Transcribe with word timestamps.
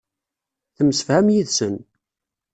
Temsefham 0.75 1.27
yid-sen. 1.33 1.75